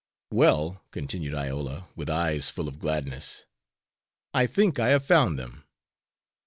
[0.31, 3.45] "Well," continued Iola, with eyes full of gladness,
[4.33, 5.63] "I think I have found them."